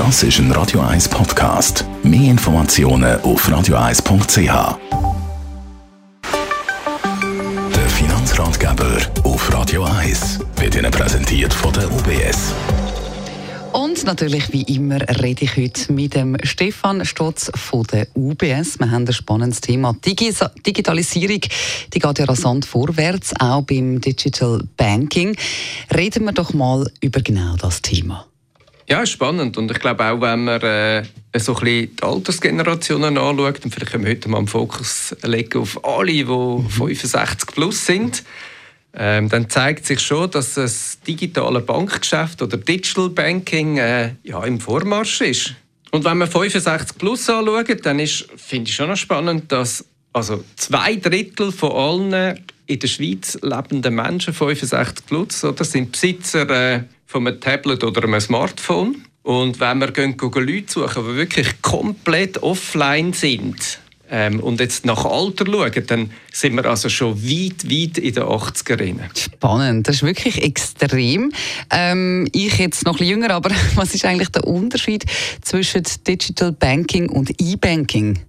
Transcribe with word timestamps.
Das 0.00 0.22
ist 0.22 0.38
ein 0.38 0.50
Radio 0.52 0.80
1 0.80 1.10
Podcast. 1.10 1.84
Mehr 2.02 2.30
Informationen 2.30 3.20
auf 3.20 3.46
radio1.ch. 3.46 4.78
Der 7.74 7.88
Finanzratgeber 7.90 8.96
auf 9.24 9.52
Radio 9.52 9.84
1 9.84 10.38
wird 10.56 10.76
Ihnen 10.76 10.90
präsentiert 10.90 11.52
von 11.52 11.74
der 11.74 11.92
UBS. 11.92 12.54
Und 13.72 14.02
natürlich, 14.04 14.50
wie 14.54 14.62
immer, 14.74 15.02
rede 15.22 15.44
ich 15.44 15.58
heute 15.58 15.92
mit 15.92 16.14
dem 16.14 16.38
Stefan 16.44 17.04
Stotz 17.04 17.52
von 17.54 17.82
der 17.92 18.08
UBS. 18.14 18.78
Wir 18.78 18.90
haben 18.90 19.06
ein 19.06 19.12
spannendes 19.12 19.60
Thema. 19.60 19.94
Digitalisierung, 20.02 21.40
die 21.92 21.98
geht 21.98 22.18
ja 22.18 22.24
rasant 22.24 22.64
vorwärts, 22.64 23.34
auch 23.38 23.60
beim 23.64 24.00
Digital 24.00 24.62
Banking. 24.78 25.36
Reden 25.94 26.24
wir 26.24 26.32
doch 26.32 26.54
mal 26.54 26.90
über 27.02 27.20
genau 27.20 27.56
das 27.56 27.82
Thema. 27.82 28.29
Ja, 28.90 29.06
spannend. 29.06 29.56
Und 29.56 29.70
ich 29.70 29.78
glaube 29.78 30.04
auch, 30.04 30.20
wenn 30.20 30.42
man 30.42 30.60
äh, 30.62 31.04
so 31.36 31.54
ein 31.54 31.60
bisschen 31.60 31.96
die 31.96 32.02
Altersgenerationen 32.02 33.18
anschaut, 33.18 33.64
und 33.64 33.72
vielleicht 33.72 33.92
können 33.92 34.04
wir 34.04 34.10
heute 34.10 34.28
mal 34.28 34.38
einen 34.38 34.48
Fokus 34.48 35.14
legen 35.22 35.60
auf 35.60 35.84
alle, 35.84 36.10
die 36.10 36.24
mhm. 36.24 36.68
65 36.68 37.54
plus 37.54 37.86
sind, 37.86 38.24
ähm, 38.92 39.28
dann 39.28 39.48
zeigt 39.48 39.86
sich 39.86 40.00
schon, 40.00 40.28
dass 40.32 40.54
das 40.54 40.98
digitale 41.06 41.60
Bankgeschäft 41.60 42.42
oder 42.42 42.56
Digital 42.56 43.10
Banking 43.10 43.78
äh, 43.78 44.14
ja, 44.24 44.42
im 44.42 44.58
Vormarsch 44.58 45.20
ist. 45.20 45.54
Und 45.92 46.04
wenn 46.04 46.18
man 46.18 46.28
65 46.28 46.98
plus 46.98 47.30
anschaut, 47.30 47.86
dann 47.86 48.00
ist, 48.00 48.26
finde 48.34 48.70
ich 48.70 48.74
schon 48.74 48.88
noch 48.88 48.96
spannend, 48.96 49.52
dass 49.52 49.84
also 50.12 50.42
zwei 50.56 50.96
Drittel 50.96 51.52
von 51.52 51.70
allen 51.70 52.44
in 52.66 52.78
der 52.80 52.88
Schweiz 52.88 53.38
lebenden 53.40 53.94
Menschen 53.94 54.34
65 54.34 55.06
plus 55.06 55.44
oder, 55.44 55.64
sind 55.64 55.92
Besitzer 55.92 56.50
äh, 56.50 56.82
von 57.10 57.26
einem 57.26 57.40
Tablet 57.40 57.82
oder 57.82 58.04
einem 58.04 58.20
Smartphone. 58.20 59.04
Und 59.24 59.58
wenn 59.58 59.78
wir 59.78 59.90
gehen, 59.90 60.16
gehen 60.16 60.30
Leute 60.32 60.72
suchen, 60.72 61.04
die 61.08 61.16
wirklich 61.16 61.60
komplett 61.60 62.40
offline 62.40 63.12
sind 63.12 63.80
ähm, 64.08 64.38
und 64.38 64.60
jetzt 64.60 64.86
nach 64.86 65.04
Alter 65.04 65.44
schauen, 65.44 65.86
dann 65.88 66.10
sind 66.32 66.54
wir 66.54 66.64
also 66.66 66.88
schon 66.88 67.20
weit, 67.20 67.64
weit 67.64 67.98
in 67.98 68.14
den 68.14 68.22
80er. 68.22 69.00
Spannend, 69.18 69.88
das 69.88 69.96
ist 69.96 70.02
wirklich 70.04 70.40
extrem. 70.40 71.32
Ähm, 71.70 72.28
ich 72.32 72.58
jetzt 72.58 72.86
noch 72.86 73.00
ein 73.00 73.06
jünger, 73.06 73.30
aber 73.30 73.50
was 73.74 73.92
ist 73.92 74.04
eigentlich 74.04 74.30
der 74.30 74.46
Unterschied 74.46 75.04
zwischen 75.42 75.82
Digital 76.06 76.52
Banking 76.52 77.08
und 77.08 77.30
E-Banking? 77.40 78.20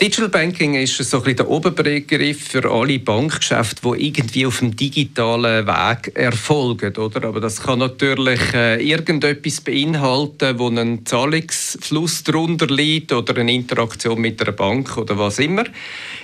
Digital 0.00 0.30
Banking 0.30 0.76
ist 0.76 0.96
so 0.96 1.18
ein 1.18 1.22
bisschen 1.24 1.36
der 1.36 1.50
Oberbegriff 1.50 2.48
für 2.48 2.70
alle 2.70 2.98
Bankgeschäfte, 2.98 3.82
die 3.82 4.06
irgendwie 4.06 4.46
auf 4.46 4.60
dem 4.60 4.74
digitalen 4.74 5.66
Weg 5.66 6.16
erfolgen. 6.16 6.96
Oder? 6.96 7.28
Aber 7.28 7.38
das 7.38 7.60
kann 7.60 7.80
natürlich 7.80 8.40
äh, 8.54 8.82
irgendetwas 8.82 9.60
beinhalten, 9.60 10.58
wo 10.58 10.70
ein 10.70 11.04
Zahlungsfluss 11.04 12.24
darunter 12.24 12.68
liegt 12.68 13.12
oder 13.12 13.36
eine 13.36 13.52
Interaktion 13.52 14.18
mit 14.22 14.40
einer 14.40 14.52
Bank 14.52 14.96
oder 14.96 15.18
was 15.18 15.38
immer. 15.38 15.64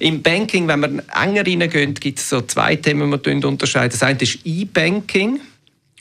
Im 0.00 0.20
Banking, 0.20 0.68
wenn 0.68 0.80
man 0.80 1.02
enger 1.08 1.46
reingehen, 1.46 1.94
gibt 1.94 2.18
es 2.18 2.28
so 2.28 2.42
zwei 2.42 2.76
Themen, 2.76 3.10
die 3.10 3.24
wir 3.24 3.48
unterscheiden. 3.48 3.92
Das 3.92 4.02
eine 4.02 4.20
ist 4.20 4.40
E-Banking 4.44 5.40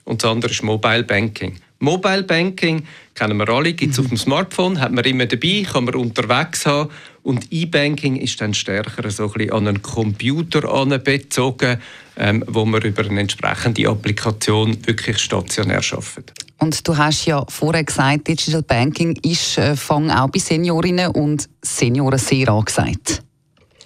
und 0.03 0.21
das 0.21 0.29
andere 0.29 0.51
ist 0.51 0.61
Mobile 0.61 1.03
Banking. 1.03 1.55
Mobile 1.79 2.23
Banking 2.23 2.83
kennen 3.15 3.37
wir 3.37 3.49
alle, 3.49 3.73
gibt 3.73 3.93
es 3.93 3.97
mhm. 3.97 4.03
auf 4.03 4.09
dem 4.09 4.17
Smartphone, 4.17 4.79
hat 4.79 4.91
man 4.91 5.03
immer 5.03 5.25
dabei, 5.25 5.65
kann 5.69 5.85
man 5.85 5.95
unterwegs 5.95 6.65
haben. 6.65 6.91
Und 7.23 7.51
E-Banking 7.51 8.15
ist 8.15 8.41
dann 8.41 8.53
stärker 8.53 9.09
so 9.11 9.23
ein 9.23 9.31
bisschen 9.31 9.53
an 9.53 9.67
einen 9.67 9.81
Computer 9.81 10.61
bezogen, 10.99 11.77
ähm, 12.17 12.43
wo 12.47 12.65
man 12.65 12.81
über 12.81 13.05
eine 13.05 13.19
entsprechende 13.19 13.87
Applikation 13.87 14.75
wirklich 14.85 15.19
stationär 15.19 15.81
arbeitet. 15.91 16.33
Und 16.57 16.87
du 16.87 16.97
hast 16.97 17.25
ja 17.25 17.43
vorher 17.47 17.83
gesagt, 17.83 18.27
Digital 18.27 18.63
Banking 18.63 19.17
ist 19.23 19.57
äh, 19.57 19.75
fang 19.75 20.09
auch 20.11 20.29
bei 20.29 20.39
Seniorinnen 20.39 21.09
und 21.09 21.49
Senioren 21.61 22.19
sehr 22.19 22.49
angesagt. 22.49 23.23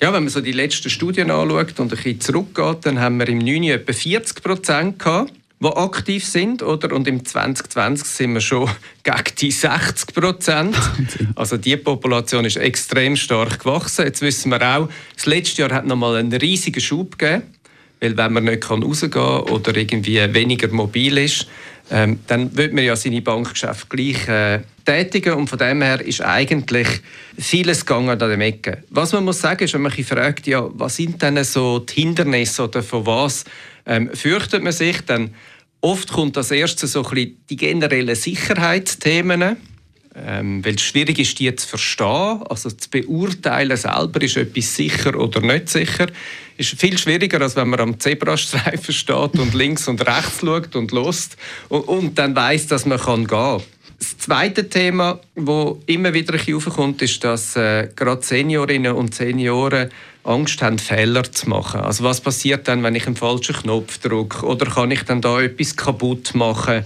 Ja, 0.02 0.11
wenn 0.11 0.23
man 0.23 0.30
so 0.30 0.42
die 0.42 0.52
letzten 0.52 0.89
Studien 0.89 1.31
anschaut 1.31 1.80
und 1.80 1.92
ein 1.92 1.95
bisschen 1.95 2.20
zurückgeht, 2.20 2.80
dann 2.86 2.99
haben 2.99 3.17
wir 3.17 3.27
im 3.30 3.39
9. 3.39 3.64
etwa 3.64 3.93
40 3.93 4.43
Prozent 4.43 4.99
gehabt 4.99 5.32
die 5.61 5.67
aktiv 5.67 6.26
sind. 6.26 6.61
Oder? 6.61 6.93
Und 6.93 7.08
im 7.08 7.26
2020 7.26 8.08
sind 8.08 8.33
wir 8.33 8.42
schon 8.42 8.70
gegen 9.04 9.36
die 9.39 9.52
60 9.52 10.14
Prozent. 10.14 10.76
Also 11.36 11.58
die 11.58 11.76
Population 11.77 12.45
ist 12.45 12.58
extrem 12.58 13.16
stark 13.16 13.60
gewachsen. 13.60 14.05
Jetzt 14.05 14.21
wissen 14.21 14.49
wir 14.52 14.61
auch, 14.61 14.89
das 15.15 15.26
letzte 15.26 15.64
Jahr 15.64 15.71
hat 15.71 15.86
noch 15.86 15.95
mal 15.95 16.15
einen 16.15 16.33
riesigen 16.33 16.80
Schub 16.80 17.17
gegeben. 17.17 17.44
Weil 17.99 18.17
wenn 18.17 18.33
man 18.33 18.44
nicht 18.44 18.70
rausgehen 18.70 19.11
kann 19.11 19.42
oder 19.42 19.76
irgendwie 19.76 20.21
weniger 20.33 20.67
mobil 20.67 21.17
ist, 21.17 21.48
ähm, 21.92 22.20
dann 22.27 22.55
wird 22.58 22.73
man 22.73 22.83
ja 22.83 22.95
seine 22.95 23.21
Bankgeschäfte 23.21 23.88
gleich 23.89 24.27
äh, 24.27 24.61
tätigen. 24.86 25.33
Und 25.33 25.49
von 25.49 25.60
dem 25.60 25.82
her 25.82 26.02
ist 26.02 26.21
eigentlich 26.21 26.88
vieles 27.38 27.86
gegangen 27.86 28.10
an 28.10 28.30
dem 28.30 28.42
Ecke. 28.42 28.83
Was 28.89 29.14
man 29.14 29.23
muss 29.23 29.42
sagen, 29.42 29.64
ist, 29.64 29.73
wenn 29.73 29.82
man 29.82 29.92
sich 29.92 30.05
fragt, 30.05 30.48
ja, 30.48 30.67
was 30.73 30.95
sind 30.95 31.21
denn 31.21 31.44
so 31.44 31.80
die 31.80 32.02
Hindernisse 32.02 32.64
oder 32.64 32.82
von 32.82 33.05
was 33.05 33.45
ähm, 33.85 34.09
fürchtet 34.13 34.63
man 34.63 34.73
sich, 34.73 35.01
dann 35.01 35.33
oft 35.81 36.11
kommt 36.11 36.37
als 36.37 36.51
erstes 36.51 36.93
so 36.93 37.03
ein 37.03 37.09
bisschen 37.09 37.37
die 37.49 37.55
generellen 37.55 38.15
Sicherheitsthemen. 38.15 39.57
Ähm, 40.17 40.63
weil 40.63 40.75
es 40.75 40.81
schwierig 40.81 41.19
ist, 41.19 41.37
die 41.39 41.53
zu 41.53 41.67
verstehen, 41.67 42.41
also 42.49 42.71
zu 42.71 42.89
beurteilen 42.89 43.75
selber, 43.75 44.21
ist 44.21 44.37
etwas 44.37 44.73
sicher 44.73 45.19
oder 45.19 45.41
nicht 45.41 45.67
sicher, 45.67 46.07
ist 46.55 46.79
viel 46.79 46.97
schwieriger, 46.97 47.41
als 47.41 47.57
wenn 47.57 47.67
man 47.67 47.81
am 47.81 47.99
Zebrastreifen 47.99 48.93
steht 48.93 49.37
und 49.37 49.53
links 49.53 49.89
und 49.89 50.07
rechts 50.07 50.39
schaut 50.39 50.73
und 50.77 50.93
lost 50.93 51.35
und, 51.67 51.81
und 51.81 52.17
dann 52.17 52.33
weiß, 52.33 52.67
dass 52.67 52.85
man 52.85 52.97
kann 52.97 53.27
gehen 53.27 53.27
kann. 53.27 53.61
Das 53.99 54.17
zweite 54.17 54.69
Thema, 54.69 55.19
das 55.35 55.75
immer 55.85 56.13
wieder 56.13 56.39
aufkommt, 56.55 57.02
ist, 57.02 57.21
dass 57.23 57.57
äh, 57.57 57.89
gerade 57.93 58.23
Seniorinnen 58.23 58.93
und 58.93 59.15
Senioren 59.15 59.89
Angst 60.25 60.61
haben, 60.61 60.80
Fehler 60.80 61.23
zu 61.31 61.49
machen. 61.49 61.81
Also 61.81 62.03
was 62.03 62.21
passiert 62.21 62.67
dann, 62.67 62.83
wenn 62.83 62.95
ich 62.95 63.05
einen 63.05 63.15
falschen 63.15 63.55
Knopf 63.55 63.99
drücke? 63.99 64.45
Oder 64.45 64.65
kann 64.65 64.91
ich 64.91 65.03
dann 65.03 65.21
da 65.21 65.41
etwas 65.41 65.75
kaputt 65.75 66.36
machen? 66.36 66.83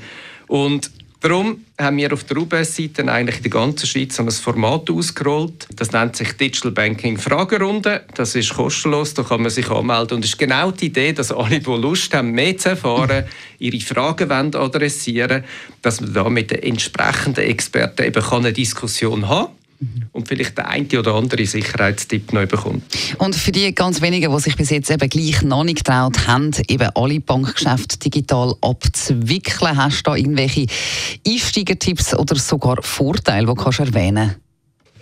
Und 0.48 0.92
Darum 1.22 1.66
haben 1.78 1.98
wir 1.98 2.14
auf 2.14 2.24
der 2.24 2.38
UBS-Seite 2.38 3.12
eigentlich 3.12 3.38
in 3.38 3.44
der 3.44 3.52
ganzen 3.52 3.86
Schweiz 3.88 4.18
ein 4.22 4.32
Format 4.32 4.90
ausgerollt. 4.90 5.68
Das 5.76 5.92
nennt 5.92 6.16
sich 6.16 6.32
Digital 6.32 6.72
Banking 6.72 7.18
Fragerunde. 7.18 8.06
Das 8.16 8.36
ist 8.36 8.54
kostenlos, 8.54 9.16
da 9.16 9.24
kann 9.24 9.42
man 9.42 9.50
sich 9.50 9.70
anmelden. 9.70 10.16
Und 10.16 10.24
es 10.24 10.32
ist 10.32 10.38
genau 10.38 10.72
die 10.72 10.86
Idee, 10.86 11.12
dass 11.12 11.34
alle, 11.34 11.60
die 11.60 11.70
Lust 11.70 12.14
haben, 12.14 12.32
mehr 12.32 12.58
zu 12.58 12.70
erfahren, 12.70 13.26
ihre 13.60 13.82
Fragen 13.82 14.32
adressieren 14.32 15.44
dass 15.82 16.00
man 16.00 16.14
da 16.14 16.30
mit 16.30 16.52
den 16.52 16.64
entsprechenden 16.64 17.44
Experten 17.44 18.06
eben 18.06 18.24
eine 18.24 18.54
Diskussion 18.54 19.28
haben 19.28 19.48
kann 19.48 19.59
und 20.12 20.28
vielleicht 20.28 20.58
der 20.58 20.68
eine 20.68 20.88
oder 21.00 21.16
andere 21.16 21.46
Sicherheitstipp 21.46 22.34
neu 22.34 22.46
bekommt. 22.46 22.84
Und 23.18 23.36
für 23.36 23.52
die 23.52 23.74
ganz 23.74 24.02
wenigen, 24.02 24.34
die 24.34 24.42
sich 24.42 24.56
bis 24.56 24.70
jetzt 24.70 24.92
eben 24.92 25.10
gleich 25.10 25.42
noch 25.42 25.64
nicht 25.64 25.86
getraut 25.86 26.28
haben, 26.28 26.52
eben 26.68 26.90
alle 26.96 27.20
Bankgeschäfte 27.20 27.98
digital 27.98 28.56
abzuwickeln, 28.62 29.78
hast 29.78 30.00
du 30.00 30.12
da 30.12 30.16
irgendwelche 30.16 30.66
Einsteigertipps 31.26 32.14
oder 32.14 32.36
sogar 32.36 32.82
Vorteile, 32.84 33.48
die 33.48 33.56
kannst 33.56 33.80
du 33.80 33.84
erwähnen? 33.84 34.36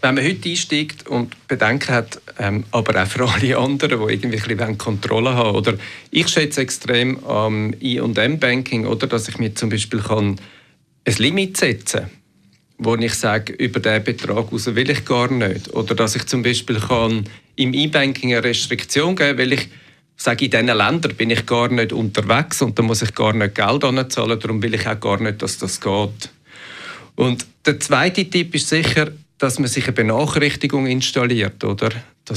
Wenn 0.01 0.13
man 0.13 0.23
heute 0.23 0.47
einsteigt 0.47 1.07
und 1.07 1.35
Bedenken 1.47 1.95
hat, 1.95 2.21
ähm, 2.38 2.63
aber 2.69 3.01
auch 3.01 3.07
für 3.07 3.27
alle 3.27 3.57
anderen, 3.57 3.99
die 3.99 4.13
irgendwie 4.13 4.38
ein 4.38 4.57
bisschen 4.57 4.77
Kontrolle 4.77 5.33
haben 5.33 5.55
oder 5.55 5.73
ich 6.11 6.27
schätze 6.27 6.61
extrem 6.61 7.23
am 7.25 7.73
I&M-Banking, 7.81 8.85
oder, 8.85 9.07
dass 9.07 9.27
ich 9.27 9.39
mir 9.39 9.55
zum 9.55 9.69
Beispiel 9.69 9.99
kann 9.99 10.35
ein 11.03 11.15
Limit 11.17 11.57
setzen 11.57 12.01
kann 12.01 12.16
wo 12.77 12.95
ich 12.95 13.13
sage, 13.13 13.53
über 13.53 13.79
diesen 13.79 14.03
Betrag 14.03 14.51
raus 14.51 14.75
will 14.75 14.89
ich 14.89 15.03
gar 15.03 15.31
nicht. 15.31 15.73
Oder 15.73 15.95
dass 15.95 16.15
ich 16.15 16.25
zum 16.25 16.43
Beispiel 16.43 16.79
kann 16.79 17.25
im 17.55 17.73
E-Banking 17.73 18.33
eine 18.33 18.43
Restriktion 18.43 19.15
geben 19.15 19.29
kann, 19.29 19.38
weil 19.38 19.53
ich 19.53 19.69
sage, 20.15 20.45
in 20.45 20.51
diesen 20.51 20.67
Ländern 20.67 21.15
bin 21.15 21.29
ich 21.29 21.45
gar 21.45 21.69
nicht 21.69 21.93
unterwegs 21.93 22.61
und 22.61 22.77
da 22.77 22.83
muss 22.83 23.01
ich 23.01 23.13
gar 23.13 23.33
nicht 23.33 23.55
Geld 23.55 23.83
anzahlen, 23.83 24.39
darum 24.39 24.61
will 24.61 24.75
ich 24.75 24.88
auch 24.88 24.99
gar 24.99 25.19
nicht, 25.19 25.41
dass 25.41 25.57
das 25.57 25.81
geht. 25.81 26.29
Und 27.15 27.45
der 27.65 27.79
zweite 27.79 28.25
Tipp 28.29 28.53
ist 28.53 28.69
sicher, 28.69 29.12
dass 29.38 29.59
man 29.59 29.68
sich 29.68 29.85
eine 29.85 29.94
Benachrichtigung 29.94 30.88
installiert, 30.88 31.63
oder? 31.63 31.91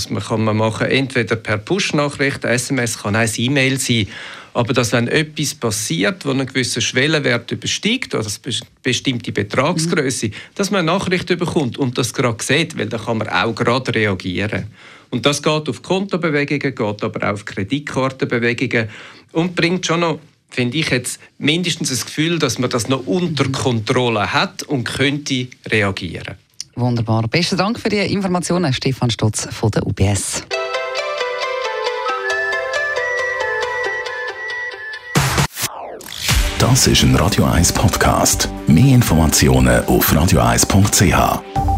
Man 0.09 0.23
kann 0.23 0.45
man 0.45 0.57
machen, 0.57 0.87
entweder 0.87 1.37
per 1.37 1.59
Push-Nachricht, 1.59 2.45
SMS, 2.45 2.99
kann 2.99 3.17
auch 3.17 3.21
ein 3.21 3.31
E-Mail 3.37 3.79
sein, 3.79 4.07
aber 4.55 4.73
dass 4.73 4.93
wenn 4.93 5.09
etwas 5.09 5.55
passiert, 5.55 6.25
wo 6.25 6.31
einen 6.31 6.47
gewissen 6.47 6.83
Schwellenwert 6.83 7.51
übersteigt, 7.53 8.15
oder 8.15 8.27
eine 8.27 8.55
bestimmte 8.83 9.33
Betragsgröße, 9.33 10.29
mhm. 10.29 10.33
dass 10.55 10.71
man 10.71 10.81
eine 10.81 10.93
Nachricht 10.93 11.27
bekommt 11.27 11.79
und 11.79 11.99
das 11.99 12.13
gerade 12.13 12.43
sieht, 12.43 12.77
weil 12.79 12.87
dann 12.87 13.05
kann 13.05 13.19
man 13.19 13.29
auch 13.29 13.55
gerade 13.55 13.95
reagieren. 13.95 14.67
Und 15.11 15.27
das 15.27 15.43
geht 15.43 15.69
auf 15.69 15.83
Kontobewegungen, 15.83 16.75
geht 16.75 16.81
aber 17.05 17.29
auch 17.29 17.35
auf 17.35 17.45
Kreditkartenbewegungen 17.45 18.89
und 19.33 19.55
bringt 19.55 19.87
schon 19.87 20.01
noch 20.01 20.21
finde 20.53 20.79
ich 20.79 20.91
jetzt 20.91 21.21
mindestens 21.39 21.91
das 21.91 22.05
Gefühl, 22.05 22.39
dass 22.41 22.59
man 22.59 22.71
das 22.71 22.89
noch 22.89 23.07
unter 23.07 23.49
Kontrolle 23.51 24.33
hat 24.33 24.65
und 24.65 24.83
könnte 24.83 25.47
reagieren. 25.69 26.35
Wunderbar. 26.81 27.29
Besten 27.29 27.57
Dank 27.57 27.79
für 27.79 27.89
die 27.89 27.99
Informationen, 27.99 28.73
Stefan 28.73 29.11
Stotz 29.11 29.47
von 29.51 29.71
der 29.71 29.87
UBS. 29.87 30.43
Das 36.59 36.87
ist 36.87 37.03
ein 37.03 37.15
Radio 37.17 37.45
1 37.45 37.73
Podcast. 37.73 38.49
Mehr 38.67 38.95
Informationen 38.95 39.85
auf 39.87 40.13
radio1.ch. 40.13 41.70